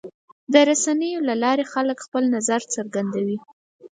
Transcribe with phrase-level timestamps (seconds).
[0.53, 3.37] د رسنیو له لارې خلک خپل نظر څرګندوي.